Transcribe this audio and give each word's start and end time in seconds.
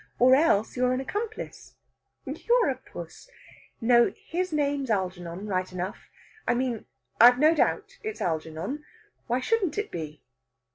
"Or 0.17 0.33
else 0.33 0.75
you're 0.75 0.93
an 0.93 0.99
accomplice." 0.99 1.75
"You're 2.25 2.69
a 2.69 2.75
puss! 2.77 3.29
No, 3.79 4.11
his 4.25 4.51
name's 4.51 4.89
Algernon, 4.89 5.45
right 5.45 5.71
enough.... 5.71 6.09
I 6.47 6.55
mean, 6.55 6.87
I've 7.19 7.37
no 7.37 7.53
doubt 7.53 7.99
it's 8.01 8.19
Algernon. 8.19 8.83
Why 9.27 9.39
shouldn't 9.41 9.77
it 9.77 9.91
be?" 9.91 10.23